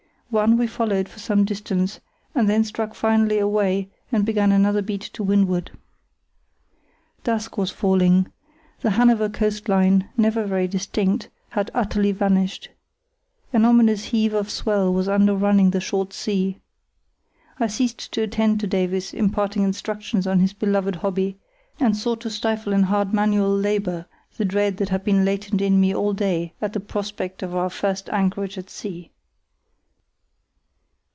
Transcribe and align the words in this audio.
One 0.33 0.55
we 0.55 0.65
followed 0.65 1.09
for 1.09 1.19
some 1.19 1.43
distance, 1.43 1.99
and 2.33 2.49
then 2.49 2.63
struck 2.63 2.93
finally 2.95 3.37
away 3.37 3.89
and 4.13 4.25
began 4.25 4.53
another 4.53 4.81
beat 4.81 5.01
to 5.11 5.23
windward. 5.25 5.71
Dusk 7.25 7.57
was 7.57 7.69
falling. 7.69 8.31
The 8.79 8.91
Hanover 8.91 9.27
coast 9.27 9.67
line, 9.67 10.07
never 10.15 10.45
very 10.45 10.69
distinct, 10.69 11.27
had 11.49 11.69
utterly 11.73 12.13
vanished; 12.13 12.69
an 13.51 13.65
ominous 13.65 14.05
heave 14.05 14.33
of 14.33 14.49
swell 14.49 14.93
was 14.93 15.09
under 15.09 15.35
running 15.35 15.71
the 15.71 15.81
short 15.81 16.13
sea. 16.13 16.61
I 17.59 17.67
ceased 17.67 18.13
to 18.13 18.21
attend 18.21 18.61
to 18.61 18.67
Davies 18.67 19.13
imparting 19.13 19.63
instruction 19.63 20.25
on 20.25 20.39
his 20.39 20.53
beloved 20.53 20.95
hobby, 20.95 21.39
and 21.77 21.97
sought 21.97 22.21
to 22.21 22.29
stifle 22.29 22.71
in 22.71 22.83
hard 22.83 23.11
manual 23.13 23.53
labour 23.53 24.05
the 24.37 24.45
dread 24.45 24.77
that 24.77 24.87
had 24.87 25.03
been 25.03 25.25
latent 25.25 25.59
in 25.59 25.77
me 25.81 25.93
all 25.93 26.13
day 26.13 26.53
at 26.61 26.71
the 26.71 26.79
prospect 26.79 27.43
of 27.43 27.53
our 27.53 27.69
first 27.69 28.07
anchorage 28.11 28.57
at 28.57 28.69
sea. 28.69 29.11